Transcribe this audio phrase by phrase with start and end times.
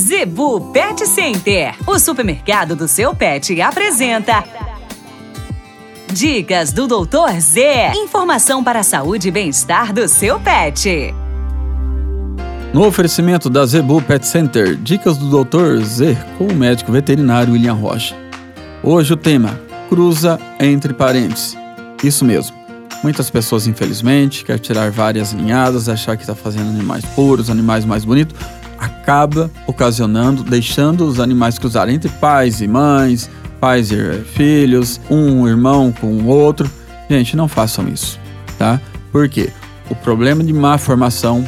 [0.00, 4.42] Zebu Pet Center, o supermercado do seu pet, apresenta.
[6.10, 7.92] Dicas do Doutor Z.
[7.94, 11.14] Informação para a saúde e bem-estar do seu pet.
[12.72, 15.84] No oferecimento da Zebu Pet Center, dicas do Dr.
[15.84, 18.16] Z com o médico veterinário William Rocha.
[18.82, 19.60] Hoje o tema:
[19.90, 21.54] cruza entre parentes.
[22.02, 22.56] Isso mesmo.
[23.02, 28.04] Muitas pessoas, infelizmente, querem tirar várias ninhadas, achar que está fazendo animais puros, animais mais
[28.04, 28.34] bonitos,
[28.80, 33.28] acaba ocasionando, deixando os animais cruzarem entre pais e mães,
[33.60, 36.68] pais e filhos, um irmão com o outro.
[37.08, 38.18] Gente, não façam isso,
[38.58, 38.80] tá?
[39.12, 39.50] Por quê?
[39.90, 41.46] O problema de má formação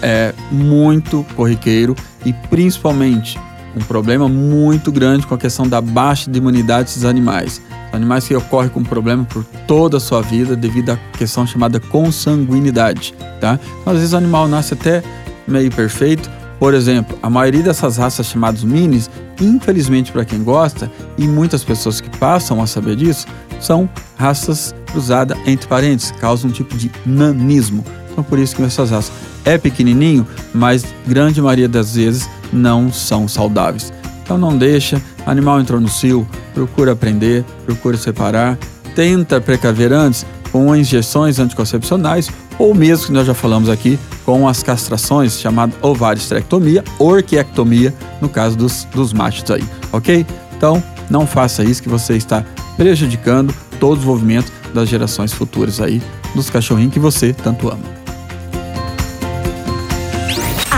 [0.00, 3.38] é muito corriqueiro e principalmente
[3.76, 7.60] um problema muito grande com a questão da baixa de imunidade desses animais.
[7.92, 13.14] Animais que ocorrem com problema por toda a sua vida devido à questão chamada consanguinidade,
[13.40, 13.58] tá?
[13.80, 15.02] Então, às vezes o animal nasce até
[15.46, 16.30] meio perfeito,
[16.60, 19.08] por exemplo, a maioria dessas raças chamadas minis,
[19.40, 23.26] infelizmente para quem gosta, e muitas pessoas que passam a saber disso,
[23.58, 27.82] são raças cruzadas entre parentes, causam um tipo de nanismo.
[28.12, 29.10] Então por isso que essas raças
[29.42, 33.90] é pequenininho, mas grande maioria das vezes não são saudáveis.
[34.22, 38.58] Então não deixa, animal entrou no cio, procura aprender, procura separar,
[38.94, 43.98] tenta precaver antes com injeções anticoncepcionais ou mesmo que nós já falamos aqui
[44.30, 50.24] com as castrações chamada ovaristrectomia, orquiectomia, no caso dos, dos machos aí, ok?
[50.56, 52.44] Então, não faça isso que você está
[52.76, 56.00] prejudicando todo o desenvolvimento das gerações futuras aí,
[56.32, 57.99] dos cachorrinhos que você tanto ama.